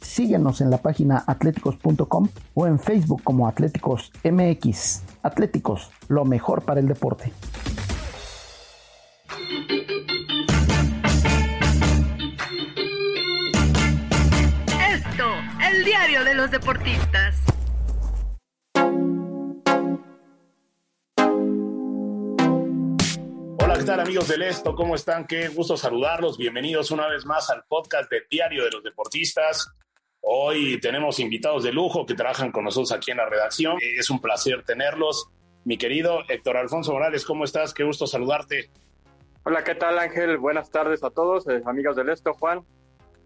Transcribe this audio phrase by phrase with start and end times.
[0.00, 5.02] Síguenos en la página atléticos.com o en Facebook como Atléticos MX.
[5.22, 7.32] Atléticos, lo mejor para el deporte.
[14.90, 15.24] Esto,
[15.70, 17.36] el diario de los deportistas.
[23.58, 24.74] Hola, ¿qué tal amigos del Esto?
[24.74, 25.26] ¿Cómo están?
[25.26, 26.38] Qué gusto saludarlos.
[26.38, 29.68] Bienvenidos una vez más al podcast del Diario de los Deportistas.
[30.28, 33.78] Hoy tenemos invitados de lujo que trabajan con nosotros aquí en la redacción.
[33.96, 35.28] Es un placer tenerlos.
[35.64, 37.72] Mi querido Héctor Alfonso Morales, ¿cómo estás?
[37.72, 38.68] Qué gusto saludarte.
[39.44, 40.36] Hola, ¿qué tal Ángel?
[40.38, 42.64] Buenas tardes a todos, eh, amigos del Esto, Juan.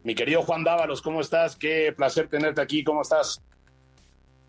[0.04, 1.56] Mi querido Juan Dávalos, ¿cómo estás?
[1.56, 3.42] Qué placer tenerte aquí, ¿cómo estás?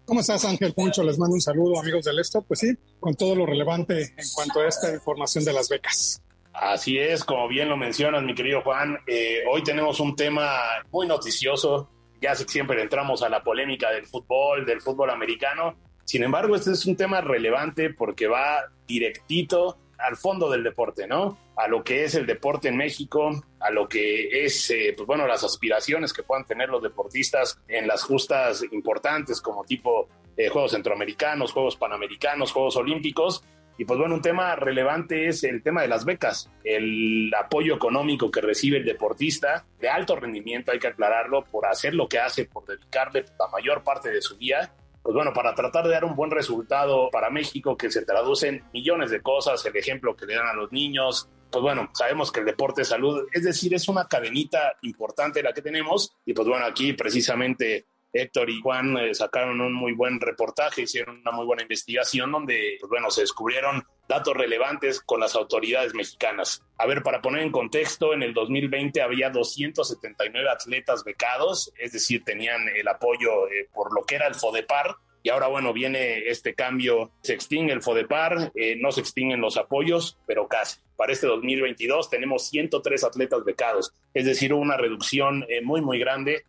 [0.03, 1.03] ¿Cómo estás, Ángel Poncho?
[1.03, 2.41] Les mando un saludo, amigos del Esto.
[2.41, 6.21] Pues sí, con todo lo relevante en cuanto a esta información de las becas.
[6.51, 8.97] Así es, como bien lo mencionas, mi querido Juan.
[9.07, 10.51] Eh, hoy tenemos un tema
[10.91, 11.87] muy noticioso
[12.21, 15.75] ya siempre entramos a la polémica del fútbol, del fútbol americano.
[16.05, 21.37] Sin embargo, este es un tema relevante porque va directito al fondo del deporte, ¿no?
[21.55, 25.27] A lo que es el deporte en México, a lo que es, eh, pues bueno,
[25.27, 30.71] las aspiraciones que puedan tener los deportistas en las justas importantes como tipo eh, Juegos
[30.71, 33.43] Centroamericanos, Juegos Panamericanos, Juegos Olímpicos,
[33.77, 38.29] y pues bueno, un tema relevante es el tema de las becas, el apoyo económico
[38.29, 42.45] que recibe el deportista de alto rendimiento, hay que aclararlo, por hacer lo que hace,
[42.45, 44.73] por dedicarle la mayor parte de su día.
[45.01, 48.63] Pues bueno, para tratar de dar un buen resultado para México que se traduce en
[48.71, 52.39] millones de cosas, el ejemplo que le dan a los niños, pues bueno, sabemos que
[52.39, 56.47] el deporte es salud, es decir, es una cadenita importante la que tenemos y pues
[56.47, 61.45] bueno, aquí precisamente Héctor y Juan eh, sacaron un muy buen reportaje, hicieron una muy
[61.45, 66.63] buena investigación donde, pues bueno, se descubrieron datos relevantes con las autoridades mexicanas.
[66.77, 72.23] A ver, para poner en contexto, en el 2020 había 279 atletas becados, es decir,
[72.25, 76.55] tenían el apoyo eh, por lo que era el FODEPAR, y ahora, bueno, viene este
[76.55, 80.79] cambio, se extingue el FODEPAR, eh, no se extinguen los apoyos, pero casi.
[80.97, 86.43] Para este 2022 tenemos 103 atletas becados, es decir, una reducción muy, muy grande.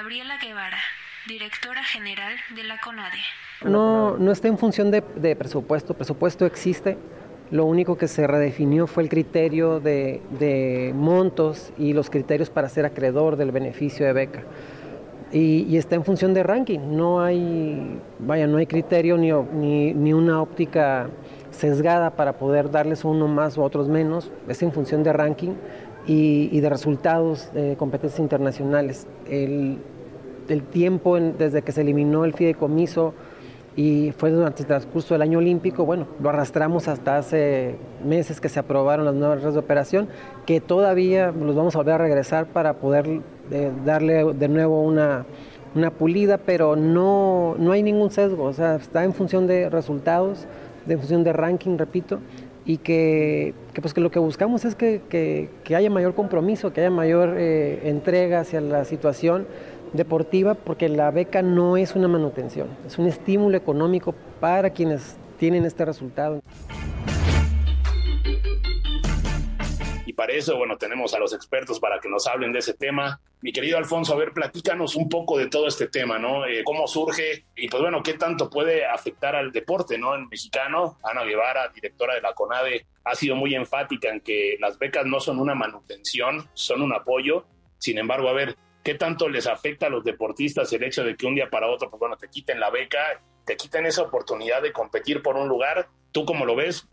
[0.00, 0.78] Gabriela Guevara,
[1.28, 3.18] directora general de la CONADE.
[3.66, 5.02] No, no está en función de,
[5.36, 6.96] presupuesto, presupuesto existe.
[7.50, 12.86] Lo único que se redefinió fue el criterio de, montos y los criterios para ser
[12.86, 14.42] acreedor del beneficio de beca.
[15.32, 16.78] Y, está en función de ranking.
[16.96, 21.10] No hay, vaya, no hay criterio ni, ni, una óptica
[21.50, 24.32] sesgada para poder darles uno más o otros menos.
[24.48, 25.56] Es en función de ranking
[26.06, 29.06] y, de resultados de competencias internacionales.
[29.28, 29.78] El,
[30.72, 33.14] tiempo desde que se eliminó el fideicomiso
[33.76, 38.48] y fue durante el transcurso del año olímpico, bueno, lo arrastramos hasta hace meses que
[38.48, 40.08] se aprobaron las nuevas reglas de operación,
[40.46, 43.20] que todavía los vamos a volver a regresar para poder
[43.52, 45.24] eh, darle de nuevo una,
[45.76, 50.46] una pulida, pero no, no hay ningún sesgo, o sea, está en función de resultados,
[50.86, 52.18] de función de ranking, repito,
[52.70, 57.34] y que, pues que lo que buscamos es que, haya mayor compromiso, que haya mayor
[57.36, 59.48] eh, entrega hacia la situación
[59.92, 65.64] deportiva, porque la beca no es una manutención, es un estímulo económico para quienes tienen
[65.64, 66.42] este resultado.
[70.36, 73.20] Eso, bueno, tenemos a los expertos para que nos hablen de ese tema.
[73.42, 76.46] Mi querido Alfonso, a ver, platícanos un poco de todo este tema, ¿no?
[76.46, 77.46] Eh, ¿Cómo surge?
[77.56, 80.14] Y pues bueno, ¿qué tanto puede afectar al deporte, ¿no?
[80.14, 84.78] En mexicano, Ana Guevara, directora de la CONADE, ha sido muy enfática en que las
[84.78, 87.46] becas no son una manutención, son un apoyo.
[87.78, 91.26] Sin embargo, a ver, ¿qué tanto les afecta a los deportistas el hecho de que
[91.26, 94.72] un día para otro, pues bueno, te quiten la beca, te quiten esa oportunidad de
[94.72, 95.88] competir por un lugar?
[96.12, 96.88] ¿Tú cómo lo ves?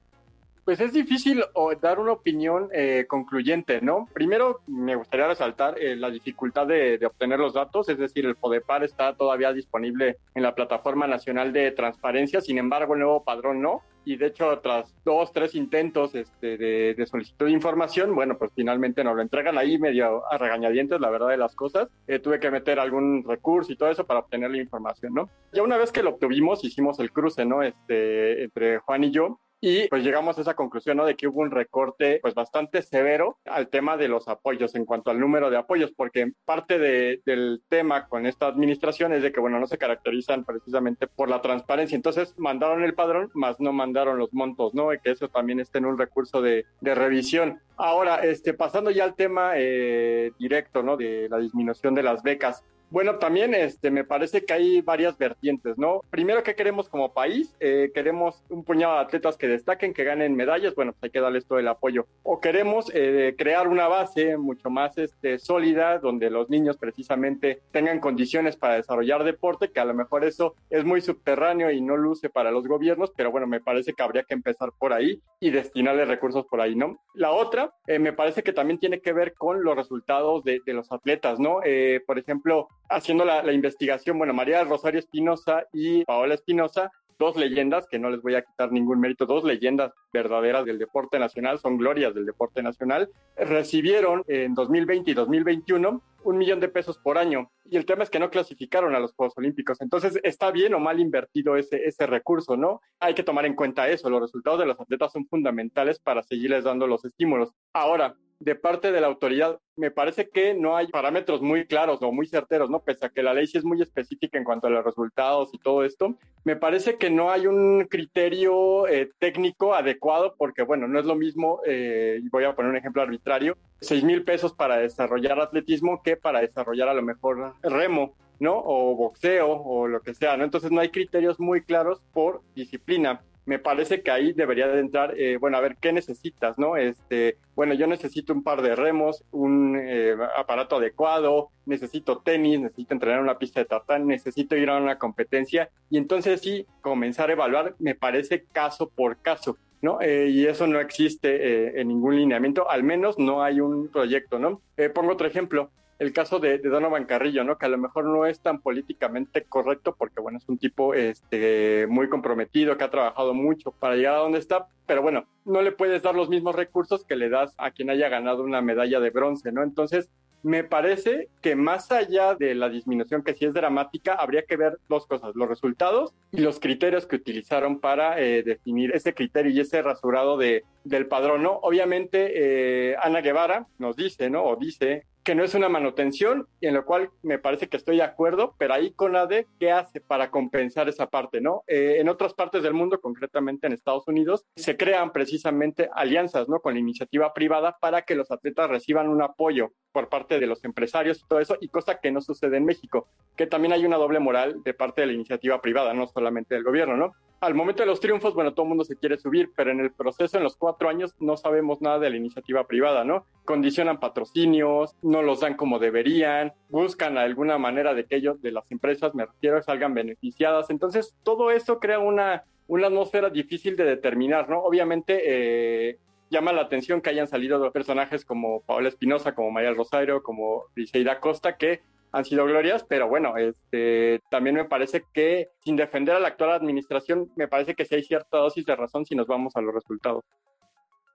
[0.68, 1.46] Pues es difícil
[1.82, 4.10] dar una opinión eh, concluyente, ¿no?
[4.14, 8.84] Primero, me gustaría resaltar eh, la dificultad de, obtener los datos, es decir, el PODEPAR
[8.84, 13.82] está todavía disponible en la Plataforma Nacional de Transparencia, sin embargo, el nuevo padrón no.
[14.04, 19.06] Y de hecho, tras dos, tres intentos este, de, solicitud de información, bueno, pues finalmente
[19.06, 21.88] nos lo entregan ahí medio a regañadientes, la verdad de las cosas.
[22.08, 25.30] Eh, tuve que meter algún recurso y todo eso para obtener la información, ¿no?
[25.54, 27.64] Ya una vez que lo obtuvimos, hicimos el cruce, ¿no?
[27.64, 31.06] Este, entre Juan y yo y pues llegamos a esa conclusión, ¿no?
[31.06, 35.10] De que hubo un recorte pues bastante severo al tema de los apoyos en cuanto
[35.10, 39.40] al número de apoyos, porque parte de, del tema con esta administración es de que,
[39.40, 41.96] bueno, no se caracterizan precisamente por la transparencia.
[41.96, 44.94] Entonces mandaron el padrón, más no mandaron los montos, ¿no?
[44.94, 47.60] Y que eso también esté en un recurso de, de revisión.
[47.78, 50.98] Ahora, este, pasando ya al tema eh, directo, ¿no?
[50.98, 52.64] De la disminución de las becas.
[52.90, 56.02] Bueno, también este, me parece que hay varias vertientes, ¿no?
[56.10, 57.54] Primero, ¿qué queremos como país?
[57.60, 61.20] Eh, queremos un puñado de atletas que destaquen, que ganen medallas, bueno, pues hay que
[61.20, 62.08] darles todo el apoyo.
[62.24, 68.00] O queremos eh, crear una base mucho más este, sólida, donde los niños precisamente tengan
[68.00, 72.30] condiciones para desarrollar deporte, que a lo mejor eso es muy subterráneo y no luce
[72.30, 76.06] para los gobiernos, pero bueno, me parece que habría que empezar por ahí y destinarle
[76.06, 77.02] recursos por ahí, ¿no?
[77.16, 80.74] La otra, eh, me parece que también tiene que ver con los resultados de, de
[80.74, 81.60] los atletas, ¿no?
[82.06, 88.00] por ejemplo, haciendo la, investigación, bueno, María Rosario Espinosa y Paola Espinosa, dos leyendas, que
[88.00, 92.14] no les voy a quitar ningún mérito, dos leyendas verdaderas del deporte nacional, son glorias
[92.14, 97.50] del deporte nacional, recibieron en 2020 y 2021 un millón de pesos por año.
[97.66, 99.80] Y el tema es que no clasificaron a los Juegos Olímpicos.
[99.82, 102.82] Entonces, ¿está bien o mal invertido ese, ese recurso, no?
[103.00, 104.10] Hay que tomar en cuenta eso.
[104.10, 107.54] Los resultados de los atletas son fundamentales para seguirles dando los estímulos.
[107.74, 109.60] Ahora, de parte de la autoridad.
[109.76, 112.80] Me parece que no hay parámetros muy claros o muy certeros, ¿no?
[112.80, 115.58] Pese a que la ley sí es muy específica en cuanto a los resultados y
[115.58, 121.00] todo esto, me parece que no hay un criterio eh, técnico adecuado porque, bueno, no
[121.00, 125.40] es lo mismo, eh, voy a poner un ejemplo arbitrario, seis mil pesos para desarrollar
[125.40, 128.16] atletismo que para desarrollar a lo mejor remo.
[128.40, 128.62] ¿no?
[128.64, 130.44] O boxeo o lo que sea, ¿no?
[130.44, 135.18] Entonces no hay criterios muy claros por disciplina me parece que ahí debería de entrar,
[135.18, 136.76] eh, bueno, a ver, ¿qué necesitas, no?
[136.76, 142.94] Este, bueno, yo necesito un par de remos, un eh, aparato adecuado, necesito tenis, necesito
[142.94, 147.34] entrenar una pista de tartán, necesito ir a una competencia y entonces sí, comenzar a
[147.34, 149.58] evaluar, me parece caso por caso.
[149.82, 150.02] ¿no?
[150.02, 154.62] Eh, y eso no existe en ningún lineamiento, al menos no hay un proyecto, ¿no?
[154.94, 157.58] pongo otro ejemplo, el caso de, Donovan Carrillo, ¿no?
[157.58, 161.88] Que a lo mejor no es tan políticamente correcto porque, bueno, es un tipo este,
[161.90, 165.72] muy comprometido, que ha trabajado mucho para llegar a donde está, pero bueno, no le
[165.72, 169.10] puedes dar los mismos recursos que le das a quien haya ganado una medalla de
[169.10, 169.64] bronce, ¿no?
[169.64, 170.10] Entonces,
[170.44, 174.78] me parece que más allá de la disminución que sí es dramática, habría que ver
[174.88, 179.60] dos cosas, los resultados y los criterios que utilizaron para eh, definir ese criterio y
[179.60, 181.54] ese rasurado de, del padrón, ¿no?
[181.64, 184.44] Obviamente, eh, Ana Guevara nos dice, ¿no?
[184.44, 187.98] O dice que no es una manutención, y en lo cual me parece que estoy
[187.98, 191.66] de acuerdo, pero ahí CONADE, ¿qué hace para compensar esa parte, no?
[191.68, 196.62] Eh, en otras partes del mundo, concretamente en Estados Unidos, se crean precisamente alianzas, ¿no?
[196.62, 200.64] Con la iniciativa privada para que los atletas reciban un apoyo por parte de los
[200.64, 203.98] empresarios y todo eso, y cosa que no sucede en México, que también hay una
[203.98, 207.12] doble moral de parte de la iniciativa privada, no solamente del gobierno, ¿no?
[207.40, 209.92] Al momento de los triunfos, bueno, todo el mundo se quiere subir, pero en el
[209.92, 213.26] proceso, en los cuatro años, no sabemos nada de la iniciativa privada, ¿no?
[213.46, 218.72] Condicionan patrocinios, no los dan como deberían, buscan alguna manera de que ellos, de las
[218.72, 220.70] empresas, me refiero, salgan beneficiadas.
[220.70, 224.60] Entonces, todo eso crea una, una atmósfera difícil de determinar, ¿no?
[224.64, 225.98] Obviamente, eh,
[226.30, 231.20] llama la atención que hayan salido personajes como Paola Espinosa, como María Rosario, como Briseida
[231.20, 231.82] Costa, que
[232.12, 236.52] han sido glorias, pero bueno, este, también me parece que sin defender a la actual
[236.52, 239.74] administración, me parece que sí hay cierta dosis de razón si nos vamos a los
[239.74, 240.24] resultados.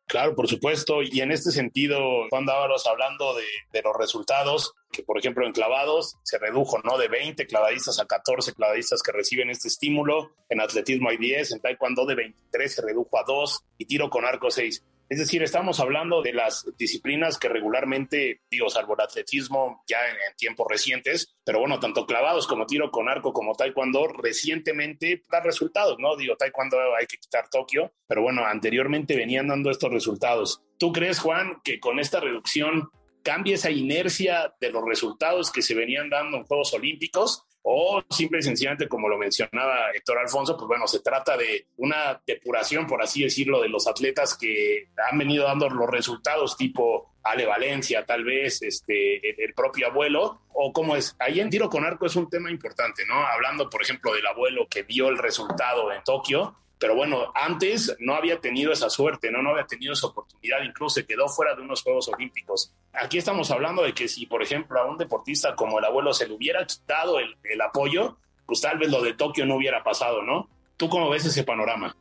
[0.07, 1.03] Claro, por supuesto.
[1.03, 1.99] Y en este sentido,
[2.29, 6.99] Juan Dávalos hablando de, los resultados, que por ejemplo en clavados se redujo, ¿no?
[6.99, 10.33] De 20 clavadistas a 14 clavadistas que reciben este estímulo.
[10.51, 14.27] En atletismo hay 10, en taekwondo de 23 se redujo a 2 y tiro con
[14.27, 14.85] arco 6.
[15.13, 20.17] Es decir, estamos hablando de las disciplinas que regularmente, digo, salvo el atletismo ya en,
[20.39, 25.99] tiempos recientes, pero bueno, tanto clavados como tiro con arco como taekwondo, recientemente da resultados,
[25.99, 26.17] ¿no?
[26.17, 30.63] Digo, taekwondo hay que quitar Tokio, pero bueno, anteriormente venían dando estos resultados.
[30.79, 32.89] ¿Tú crees, Juan, que con esta reducción
[33.23, 37.47] cambia esa inercia de los resultados que se venían dando en Juegos Olímpicos?
[37.63, 42.21] O simple y sencillamente, como lo mencionaba Héctor Alfonso, pues bueno, se trata de una
[42.27, 47.47] depuración, por así decirlo, de los atletas que han venido dando los resultados tipo Ale
[47.47, 51.15] Valencia, tal vez, este, el propio abuelo, o cómo es.
[51.21, 53.25] Ahí en tiro con arco es un tema importante, ¿no?
[53.25, 58.17] Hablando, por ejemplo, del abuelo que vio el resultado en Tokio, pero bueno, antes no
[58.17, 59.41] había tenido esa suerte, ¿no?
[59.41, 62.75] no había tenido esa oportunidad, incluso se quedó fuera de unos Juegos Olímpicos.
[62.93, 66.27] Aquí estamos hablando de que si, por ejemplo, a un deportista como el abuelo se
[66.27, 70.23] le hubiera quitado el, el apoyo, pues tal vez lo de Tokio no hubiera pasado,
[70.23, 70.49] ¿no?
[70.77, 71.95] ¿Tú cómo ves ese panorama?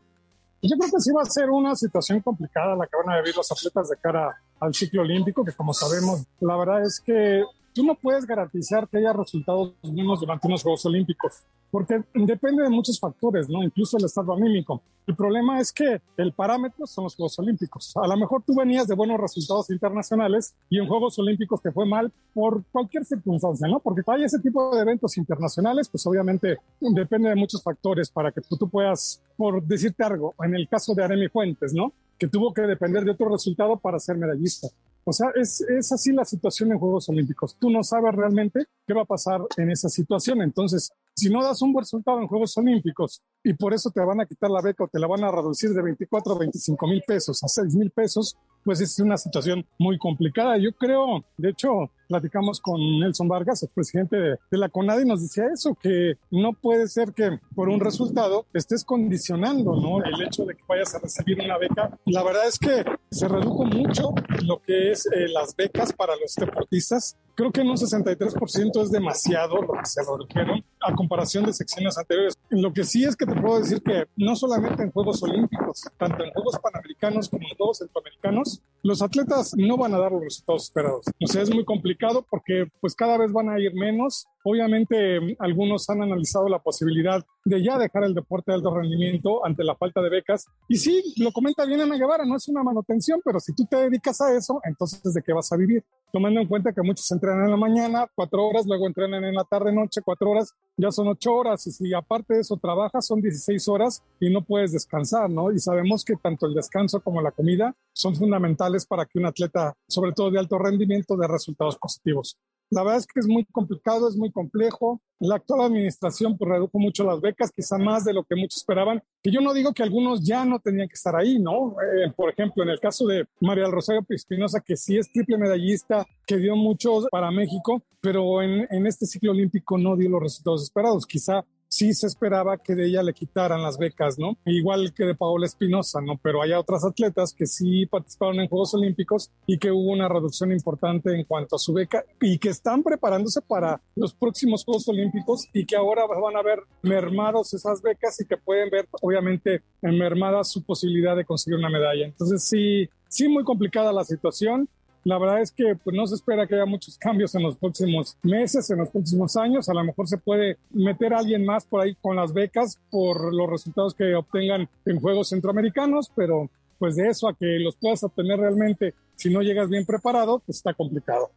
[0.63, 3.35] Yo creo que sí va a ser una situación complicada la que van a vivir
[3.35, 7.43] los atletas de cara al ciclo olímpico, que como sabemos, la verdad es que
[7.75, 11.43] tú no puedes garantizar que haya resultados buenos durante unos Juegos Olímpicos.
[11.72, 13.63] Porque depende de muchos factores, ¿no?
[13.63, 14.82] Incluso el estado anímico.
[15.08, 17.94] El problema es que el parámetro son los Juegos Olímpicos.
[17.96, 21.86] A lo mejor tú venías de buenos resultados internacionales y en Juegos Olímpicos te fue
[21.86, 23.80] mal por cualquier circunstancia, ¿no?
[23.80, 28.42] Porque hay ese tipo de eventos internacionales, pues obviamente depende de muchos factores para que
[28.42, 31.94] tú puedas, por decirte algo, en el caso de Aremi Fuentes, ¿no?
[32.18, 34.68] Que tuvo que depender de otro resultado para ser medallista.
[35.04, 37.56] O sea, es, es así la situación en Juegos Olímpicos.
[37.60, 40.42] Tú no sabes realmente qué va a pasar en esa situación.
[40.42, 44.22] Entonces, si no das un buen resultado en Juegos Olímpicos y por eso te van
[44.22, 47.03] a quitar la beca o te la van a reducir de 24 a 25 mil
[47.06, 50.58] pesos a 6 mil pesos, pues es una situación muy complicada.
[50.58, 55.22] Yo creo, de hecho, platicamos con Nelson Vargas, el presidente de, la CONADE, y nos
[55.22, 60.03] decía eso, que no puede ser que por un resultado estés condicionando ¿no?
[60.03, 61.98] el hecho de que vayas a recibir una beca.
[62.06, 64.13] La verdad es que se redujo mucho
[64.44, 67.15] lo que es eh, las becas para los deportistas.
[67.34, 71.98] Creo que en un 63% es demasiado lo que se redujeron a comparación de secciones
[71.98, 72.38] anteriores.
[72.50, 76.25] Lo que sí es que te puedo decir que no solamente en Juegos Olímpicos, tanto
[76.25, 78.50] en Juegos Panamericanos como en Juegos Centroamericanos,
[78.84, 81.05] los atletas no van a dar los resultados esperados.
[81.24, 84.25] O sea, es muy complicado porque pues cada vez van a ir menos.
[84.43, 89.63] Obviamente algunos han analizado la posibilidad de ya dejar el deporte de alto rendimiento ante
[89.63, 90.48] la falta de becas.
[90.67, 93.77] Y sí, lo comenta bien Ana Guevara, no es una manutención, pero si tú te
[93.77, 95.84] dedicas a eso, entonces ¿de qué vas a vivir?
[96.12, 99.46] Tomando en cuenta que muchos entrenan en la mañana, cuatro horas, luego entrenan en la
[99.46, 101.65] tarde, noche, cuatro horas, ya son ocho horas.
[101.68, 105.51] Y si aparte de eso trabajas, son 16 horas y no puedes descansar, ¿no?
[105.53, 109.74] Y sabemos que tanto el descanso como la comida son fundamentales para que un atleta,
[109.88, 112.38] sobre todo de alto rendimiento, dé resultados positivos.
[112.72, 115.01] La verdad es que es muy complicado, es muy complejo.
[115.20, 119.04] La actual administración pues, redujo mucho las becas, quizá más de lo que muchos esperaban.
[119.22, 121.75] Que yo no digo que algunos ya no tenían que estar ahí, ¿no?
[121.82, 125.38] Eh, por ejemplo, en el caso de María del Rosario Espinosa, que sí es triple
[125.38, 130.22] medallista, que dio mucho para México, pero en, en este ciclo olímpico no dio los
[130.22, 131.06] resultados esperados.
[131.06, 134.38] Quizá sí se esperaba que de ella le quitaran las becas, ¿no?
[134.46, 136.20] Igual que de Paola Espinosa, ¿no?
[136.22, 140.51] Pero hay otras atletas que sí participaron en Juegos Olímpicos y que hubo una reducción
[140.51, 145.48] importante en cuanto a su beca y que están preparándose para los próximos Juegos Olímpicos
[145.54, 150.44] y que ahora van a ver mermados esas becas y que pueden ver, obviamente, mermada
[150.44, 152.06] su posibilidad de conseguir una medalla.
[152.06, 154.68] Entonces sí, sí muy complicada la situación.
[155.03, 158.17] La verdad es que pues, no se espera que haya muchos cambios en los próximos
[158.22, 159.67] meses, en los próximos años.
[159.70, 163.50] A lo mejor se puede meter alguien más por ahí con las becas por los
[163.50, 168.39] resultados que obtengan en Juegos Centroamericanos, pero pues de eso a que los puedas obtener
[168.39, 171.29] realmente si no llegas bien preparado, pues está complicado.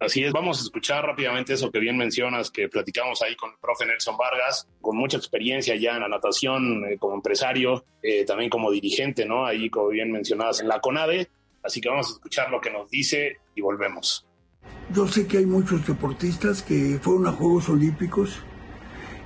[0.00, 3.56] Así es, vamos a escuchar rápidamente eso que bien mencionas, que platicamos ahí con el
[3.58, 8.50] profe Nelson Vargas, con mucha experiencia ya en la natación, eh, como empresario, eh, también
[8.50, 9.46] como dirigente, ¿no?
[9.46, 11.28] Ahí, como bien mencionadas, en la CONADE.
[11.64, 14.26] Así que vamos a escuchar lo que nos dice y volvemos.
[14.92, 18.38] Yo sé que hay muchos deportistas que fueron a Juegos Olímpicos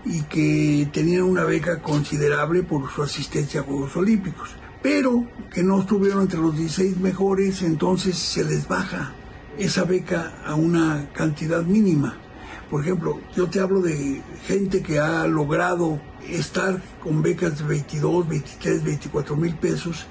[0.04, 5.80] y que tenían una beca considerable por su asistencia a Juegos Olímpicos, pero que no
[5.80, 9.12] estuvieron entre los 16 mejores, entonces se les baja
[9.58, 12.16] esa beca a una cantidad mínima.
[12.70, 18.28] Por ejemplo, yo te hablo de gente que ha logrado estar con becas de 22,
[18.28, 20.06] 23, 24 mil pesos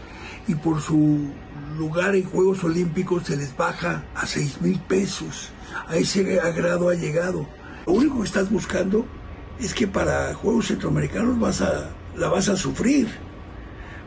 [0.48, 1.32] y por su
[1.78, 5.52] lugar en Juegos Olímpicos se les baja a 6 mil pesos.
[5.88, 7.48] A ese grado ha llegado.
[7.86, 9.06] Lo único que estás buscando
[9.60, 13.08] es que para Juegos Centroamericanos vas a, la vas a sufrir,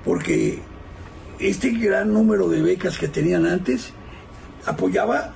[0.05, 0.61] porque
[1.39, 3.93] este gran número de becas que tenían antes
[4.67, 5.33] apoyaba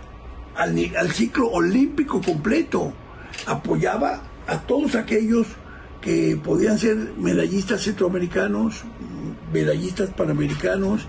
[0.55, 2.93] al, al ciclo olímpico completo,
[3.47, 5.47] apoyaba a todos aquellos
[6.01, 8.83] que podían ser medallistas centroamericanos,
[9.53, 11.07] medallistas panamericanos,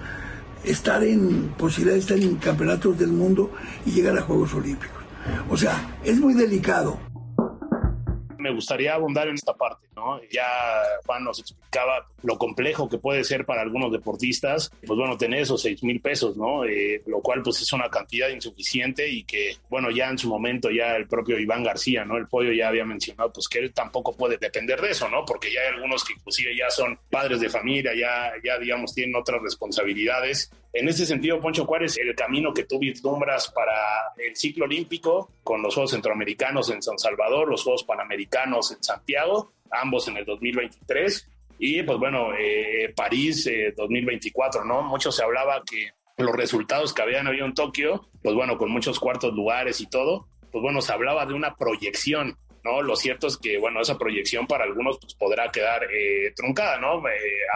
[0.64, 3.52] estar en posibilidad de estar en campeonatos del mundo
[3.86, 5.04] y llegar a Juegos Olímpicos.
[5.50, 7.00] O sea, es muy delicado.
[8.38, 10.20] Me gustaría abundar en esta parte, ¿no?
[10.32, 10.48] Ya
[11.06, 15.62] Juan nos explicaba lo complejo que puede ser para algunos deportistas, pues bueno, tener esos
[15.62, 16.66] seis mil pesos, ¿no?
[16.66, 20.70] Eh, lo cual pues es una cantidad insuficiente y que, bueno, ya en su momento
[20.72, 22.18] ya el propio Iván García, ¿no?
[22.18, 25.24] El pollo ya había mencionado, pues que él tampoco puede depender de eso, ¿no?
[25.26, 29.16] Porque ya hay algunos que inclusive ya son padres de familia, ya, ya digamos, tienen
[29.16, 30.52] otras responsabilidades.
[30.74, 33.74] En ese sentido, Poncho, ¿cuál es el camino que tú vislumbras para
[34.18, 39.54] el ciclo olímpico con los Juegos Centroamericanos en San Salvador, los Juegos Panamericanos en Santiago,
[39.72, 41.30] ambos en el 2023?
[41.58, 44.84] Y pues bueno, eh, París 2024, eh, ¿no?
[44.84, 49.00] Mucho se hablaba que los resultados que habían habido en Tokio, pues bueno, con muchos
[49.00, 52.82] cuartos lugares y todo, pues bueno, se hablaba de una proyección, ¿no?
[52.82, 57.04] Lo cierto es que, bueno, esa proyección para algunos pues podrá quedar eh, truncada, ¿no?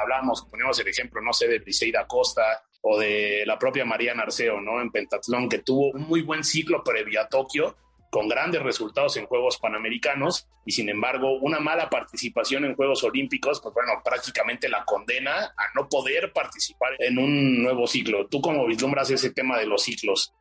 [0.02, 4.62] hablamos, ponemos el ejemplo, no sé, de Briseida Costa o de la propia María Narceo,
[4.62, 4.82] ¿no?
[4.82, 7.76] En pentatlón, que tuvo un muy buen ciclo previo a Tokio,
[8.10, 13.62] con grandes resultados en Juegos Panamericanos y sin embargo una mala participación en Juegos Olímpicos,
[13.62, 18.28] pues bueno, prácticamente la condena a no poder participar en un nuevo ciclo.
[18.28, 20.34] ¿Tú cómo vislumbras ese tema de los ciclos?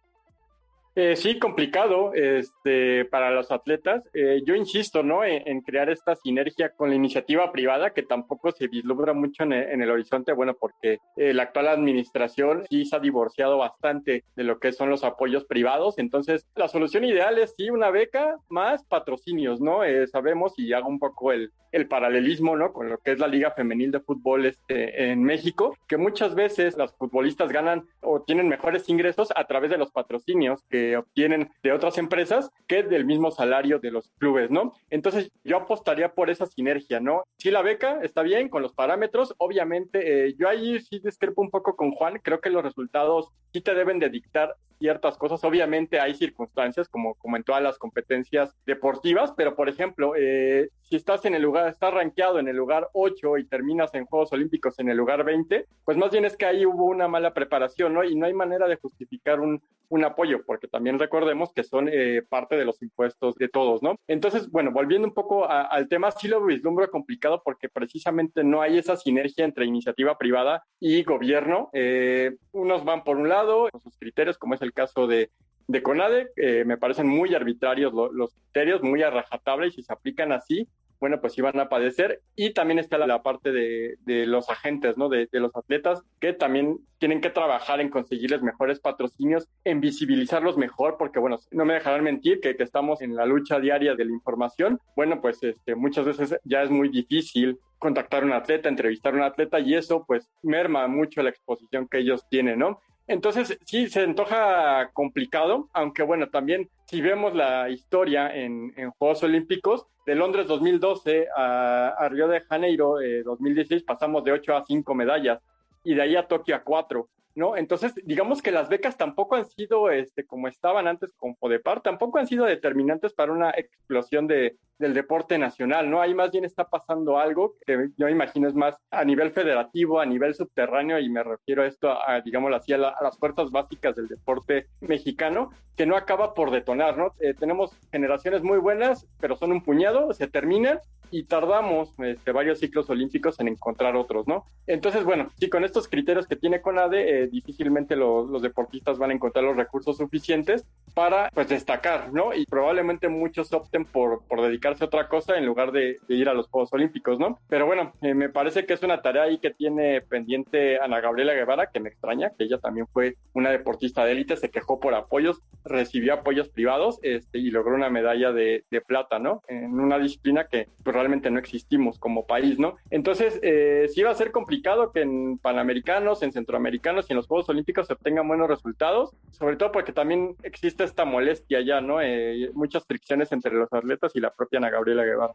[1.00, 4.02] Eh, sí, complicado este, para los atletas.
[4.12, 5.23] Eh, yo insisto, ¿no?
[5.23, 9.90] En, crear esta sinergia con la iniciativa privada que tampoco se vislumbra mucho en el,
[9.93, 14.73] horizonte, bueno, porque eh, la actual administración sí se ha divorciado bastante de lo que
[14.73, 15.99] son los apoyos privados.
[15.99, 19.83] Entonces, la solución ideal es sí una beca más patrocinios, ¿no?
[20.11, 22.73] sabemos y hago un poco el, el paralelismo, ¿no?
[22.73, 26.76] Con lo que es la Liga Femenil de Fútbol este, en México, que muchas veces
[26.76, 31.73] las futbolistas ganan o tienen mejores ingresos a través de los patrocinios que obtienen de
[31.73, 34.75] otras empresas que del mismo salario de los clubes, ¿no?
[34.90, 37.25] Entonces yo apostaría por esa sinergia, ¿no?
[37.38, 41.50] Si la beca está bien con los parámetros, obviamente eh, yo ahí sí discrepo un
[41.50, 45.42] poco con Juan, creo que los resultados sí te deben de dictar ciertas cosas.
[45.45, 50.97] Obviamente hay circunstancias como, como en todas las competencias deportivas, pero por ejemplo, eh, si
[50.97, 54.78] estás en el lugar, estás rankeado en el lugar 8 y terminas en Juegos Olímpicos
[54.78, 58.04] en el lugar 20, pues más bien es que ahí hubo una mala preparación, ¿no?
[58.04, 62.23] Y no hay manera de justificar un, un apoyo, porque también recordemos que son eh,
[62.29, 63.97] parte de los impuestos de todos, ¿no?
[64.07, 68.79] Entonces, bueno, volviendo un poco al tema, sí lo vislumbro complicado porque precisamente no hay
[68.79, 71.71] esa sinergia entre iniciativa privada y gobierno.
[71.73, 75.31] Eh, unos van por un lado, con sus criterios, como es el caso de,
[75.69, 79.93] de CONADE, eh, me parecen muy arbitrarios los criterios, muy a rajatabla y si se
[79.93, 80.67] aplican así,
[81.00, 82.23] bueno, pues iban a padecer.
[82.37, 85.09] Y también está la, parte de, los agentes, ¿no?
[85.09, 90.97] De, los atletas, que también tienen que trabajar en conseguirles mejores patrocinios, en visibilizarlos mejor,
[90.99, 94.12] porque, bueno, no me dejarán mentir que, que estamos en la lucha diaria de la
[94.12, 94.81] información.
[94.97, 99.17] Bueno, pues este, muchas veces ya es muy difícil contactar a un atleta, entrevistar a
[99.17, 102.81] un atleta, y eso, pues, merma mucho la exposición que ellos tienen, ¿no?
[103.09, 109.87] Entonces, sí, se antoja complicado, aunque bueno, también si vemos la historia en, Juegos Olímpicos,
[110.05, 115.41] de Londres 2012 a, Río de Janeiro 2016 eh, pasamos de 8 a 5 medallas
[115.85, 117.09] y de ahí a Tokio a 4.
[117.38, 117.57] ¿No?
[117.57, 122.18] Entonces, digamos que las becas tampoco han sido, este, como estaban antes con Podepar, tampoco
[122.18, 126.00] han sido determinantes para una explosión de, del deporte nacional, ¿no?
[126.02, 130.06] Ahí más bien está pasando algo que yo imagino es más a nivel federativo, a
[130.06, 134.67] nivel subterráneo, y me refiero a esto, a, digamos a, las fuerzas básicas del deporte
[134.80, 137.15] mexicano, que no acaba por detonar, ¿no?
[137.21, 142.58] Eh, tenemos generaciones muy buenas, pero son un puñado, se terminan y tardamos este, varios
[142.58, 144.47] ciclos olímpicos en encontrar otros, ¿no?
[144.66, 149.14] Entonces, bueno, sí, con estos criterios que tiene CONADE, eh, difícilmente los deportistas van a
[149.14, 152.34] encontrar los recursos suficientes para, pues, destacar, ¿no?
[152.34, 156.34] Y probablemente muchos opten por, por dedicarse a otra cosa en lugar de, ir a
[156.34, 157.38] los Juegos Olímpicos, ¿no?
[157.49, 161.34] Pero bueno, eh, me parece que es una tarea ahí que tiene pendiente Ana Gabriela
[161.34, 164.94] Guevara, que me extraña, que ella también fue una deportista de élite, se quejó por
[164.94, 169.42] apoyos, recibió apoyos privados este, y logró una medalla de, de plata, ¿no?
[169.49, 172.76] En una disciplina que, pues, realmente no existimos como país, ¿no?
[172.91, 177.26] Entonces, eh, sí va a ser complicado que en Panamericanos, en Centroamericanos y en los
[177.26, 182.00] Juegos Olímpicos se obtengan buenos resultados, sobre todo porque también existe esta molestia ya, ¿no?
[182.00, 185.34] Eh, muchas fricciones entre los atletas y la propia Ana Gabriela Guevara.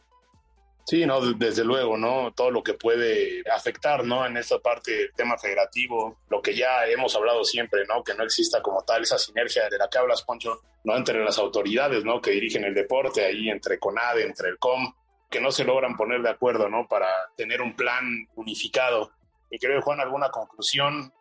[0.86, 2.34] Sí, no, desde luego, ¿no?
[2.34, 4.26] Todo lo que puede afectar, ¿no?
[4.26, 8.04] En esta parte del tema federativo, lo que ya hemos hablado siempre, ¿no?
[8.04, 10.98] Que no exista como tal esa sinergia de la que hablas, Poncho, ¿no?
[10.98, 12.22] Entre las autoridades, ¿no?
[12.22, 14.94] Que dirigen el deporte, ahí entre CONADE, entre el COM,
[15.34, 16.88] que no se logran poner de acuerdo, ¿no?
[16.88, 19.10] Para tener un plan unificado.
[19.50, 21.12] Y creo, Juan, alguna conclusión.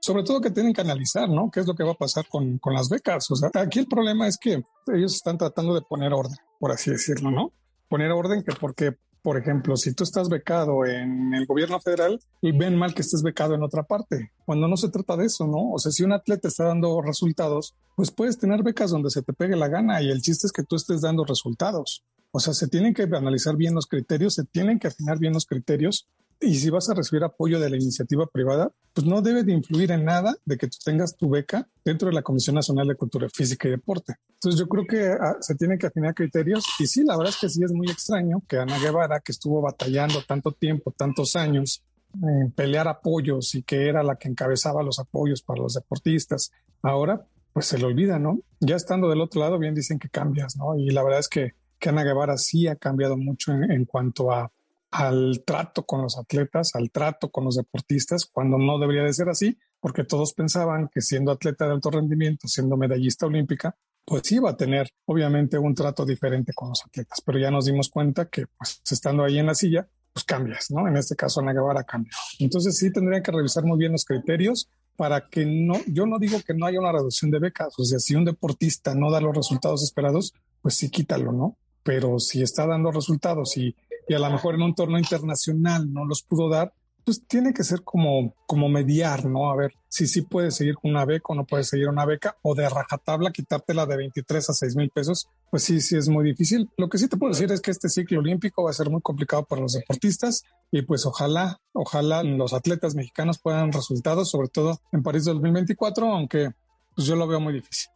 [0.00, 1.50] Sobre todo que tienen que analizar, ¿no?
[1.50, 3.30] ¿Qué es lo que va a pasar con, con las becas?
[3.30, 4.62] O sea, aquí el problema es que
[4.94, 7.52] ellos están tratando de poner orden, por así decirlo, ¿no?
[7.88, 12.52] Poner orden que porque, por ejemplo, si tú estás becado en el gobierno federal, y
[12.52, 15.70] ven mal que estés becado en otra parte, cuando no se trata de eso, ¿no?
[15.72, 19.32] O sea, si un atleta está dando resultados, pues puedes tener becas donde se te
[19.32, 22.04] pegue la gana y el chiste es que tú estés dando resultados.
[22.32, 25.46] O sea, se tienen que analizar bien los criterios, se tienen que afinar bien los
[25.46, 26.08] criterios
[26.40, 29.92] y si vas a recibir apoyo de la iniciativa privada, pues no debe de influir
[29.92, 33.28] en nada de que tú tengas tu beca dentro de la Comisión Nacional de Cultura
[33.32, 34.16] Física y Deporte.
[34.34, 37.40] Entonces yo creo que ah, se tienen que afinar criterios y sí, la verdad es
[37.40, 41.84] que sí es muy extraño que Ana Guevara, que estuvo batallando tanto tiempo, tantos años,
[42.20, 46.50] en pelear apoyos y que era la que encabezaba los apoyos para los deportistas,
[46.82, 48.40] ahora pues se le olvida, ¿no?
[48.60, 50.76] Ya estando del otro lado, bien dicen que cambias, ¿no?
[50.76, 54.52] Y la verdad es que que Ana Guevara sí ha cambiado mucho en, cuanto a,
[54.92, 59.28] al trato con los atletas, al trato con los deportistas, cuando no debería de ser
[59.28, 64.50] así, porque todos pensaban que siendo atleta de alto rendimiento, siendo medallista olímpica, pues iba
[64.50, 68.46] a tener obviamente un trato diferente con los atletas, pero ya nos dimos cuenta que
[68.46, 70.86] pues estando ahí en la silla, pues cambias, ¿no?
[70.86, 72.12] En este caso Ana Guevara cambia.
[72.38, 76.38] Entonces sí tendrían que revisar muy bien los criterios, para que no, yo no digo
[76.46, 79.34] que no haya una reducción de becas, o sea, si un deportista no da los
[79.34, 81.56] resultados esperados, pues sí quítalo, ¿no?
[81.82, 83.74] Pero si está dando resultados y,
[84.08, 86.72] y a lo mejor en un torneo internacional no los pudo dar,
[87.04, 89.50] pues tiene que ser como, como mediar, ¿no?
[89.50, 92.36] A ver si sí puedes seguir con una beca o no puedes seguir una beca,
[92.42, 96.24] o de rajatabla quitártela de 23 a 6 mil pesos, pues sí, sí es muy
[96.24, 96.70] difícil.
[96.76, 99.00] Lo que sí te puedo decir es que este ciclo olímpico va a ser muy
[99.00, 104.80] complicado para los deportistas y pues ojalá, ojalá los atletas mexicanos puedan resultados, sobre todo
[104.92, 106.50] en París 2024, aunque
[106.94, 107.91] pues yo lo veo muy difícil.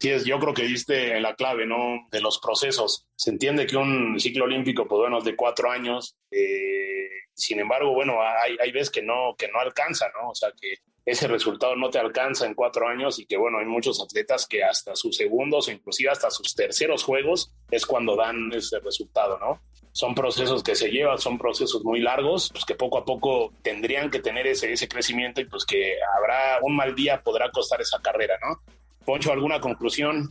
[0.00, 2.08] Sí, es, yo creo que diste la clave, ¿no?
[2.10, 3.06] De los procesos.
[3.16, 6.16] Se entiende que un ciclo olímpico, pues bueno, es de cuatro años.
[6.30, 10.30] Eh, sin embargo, bueno, hay, hay veces que no, que no alcanza, ¿no?
[10.30, 13.66] O sea, que ese resultado no te alcanza en cuatro años y que, bueno, hay
[13.66, 18.50] muchos atletas que hasta sus segundos o inclusive hasta sus terceros juegos es cuando dan
[18.54, 19.60] ese resultado, ¿no?
[19.92, 24.10] Son procesos que se llevan, son procesos muy largos, pues que poco a poco tendrían
[24.10, 28.00] que tener ese, ese crecimiento y pues que habrá un mal día podrá costar esa
[28.00, 28.62] carrera, ¿no?
[29.04, 30.30] Poncho, ¿alguna conclusión?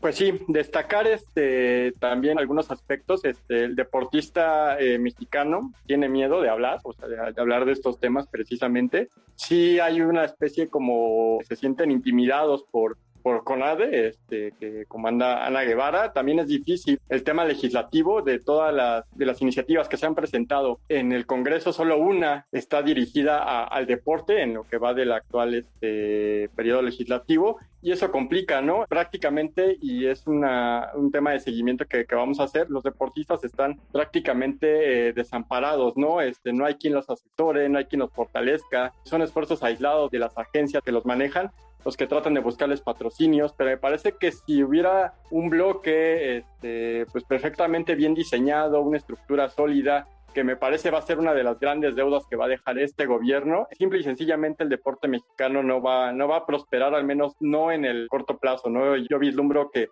[0.00, 3.24] Pues sí, destacar este también algunos aspectos.
[3.24, 7.72] Este, el deportista eh, mexicano tiene miedo de hablar, o sea, de, de, hablar de
[7.72, 9.08] estos temas precisamente.
[9.36, 15.62] Sí hay una especie como se sienten intimidados por por CONADE, este, que comanda Ana
[15.62, 16.12] Guevara.
[16.12, 20.14] También es difícil el tema legislativo de todas las, de las iniciativas que se han
[20.14, 21.72] presentado en el Congreso.
[21.72, 26.82] Solo una está dirigida a, al deporte en lo que va del actual este, periodo
[26.82, 28.84] legislativo y eso complica, ¿no?
[28.88, 33.42] Prácticamente, y es una, un tema de seguimiento que, que, vamos a hacer, los deportistas
[33.42, 36.20] están prácticamente eh, desamparados, ¿no?
[36.20, 40.20] Este, no hay quien los asesore, no hay quien los fortalezca, son esfuerzos aislados de
[40.20, 41.50] las agencias que los manejan
[41.86, 47.06] los que tratan de buscarles patrocinios, pero me parece que si hubiera un bloque este,
[47.12, 51.44] pues perfectamente bien diseñado, una estructura sólida, que me parece va a ser una de
[51.44, 53.68] las grandes deudas que va a dejar este gobierno.
[53.78, 57.70] Simple y sencillamente el deporte mexicano no va, no va a prosperar, al menos no
[57.70, 58.68] en el corto plazo.
[58.68, 58.96] ¿no?
[58.96, 59.88] Yo vislumbro que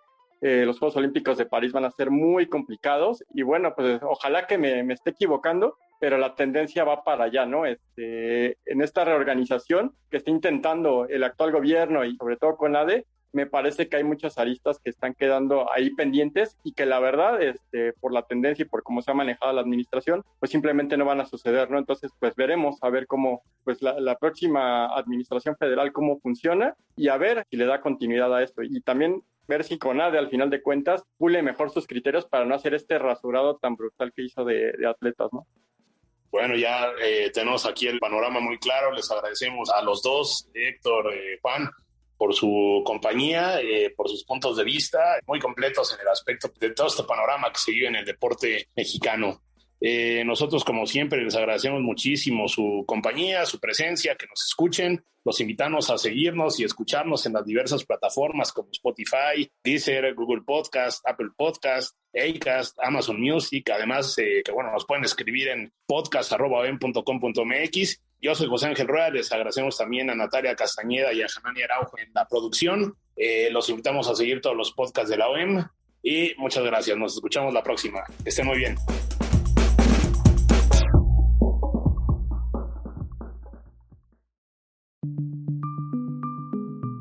[0.47, 4.45] eh, los Juegos Olímpicos de París van a ser muy complicados y bueno, pues ojalá
[4.45, 7.65] que me, me esté equivocando, pero la tendencia va para allá, ¿no?
[7.65, 13.07] Este, en esta reorganización que está intentando el actual gobierno y sobre todo con ADE,
[13.33, 17.41] me parece que hay muchas aristas que están quedando ahí pendientes y que la verdad,
[17.41, 21.05] este, por la tendencia y por cómo se ha manejado la administración, pues simplemente no
[21.05, 21.79] van a suceder, ¿no?
[21.79, 27.07] Entonces, pues veremos a ver cómo, pues la, la próxima administración federal cómo funciona y
[27.07, 28.61] a ver si le da continuidad a esto.
[28.61, 32.55] Y también ver si Conade al final de cuentas pule mejor sus criterios para no
[32.55, 35.45] hacer este rasurado tan brutal que hizo de, de atletas, ¿no?
[36.35, 38.91] Bueno, ya eh, tenemos aquí el panorama muy claro.
[38.91, 41.69] Les agradecemos a los dos, Héctor, eh, Juan,
[42.17, 46.71] por su compañía, eh, por sus puntos de vista, muy completos en el aspecto de
[46.71, 49.41] todo este panorama que se vive en el deporte mexicano.
[49.81, 55.03] Eh, nosotros, como siempre, les agradecemos muchísimo su compañía, su presencia, que nos escuchen.
[55.23, 61.03] Los invitamos a seguirnos y escucharnos en las diversas plataformas como Spotify, Deezer, Google Podcast,
[61.07, 63.67] Apple Podcast, Acast, Amazon Music.
[63.71, 68.01] Además, eh, que bueno, nos pueden escribir en podcast.com.mx.
[68.21, 69.09] Yo soy José Ángel Rueda.
[69.09, 72.95] Les agradecemos también a Natalia Castañeda y a Janani Araujo en la producción.
[73.15, 75.65] Eh, los invitamos a seguir todos los podcasts de la OEM.
[76.03, 76.95] Y muchas gracias.
[76.97, 78.03] Nos escuchamos la próxima.
[78.23, 78.75] Que estén muy bien.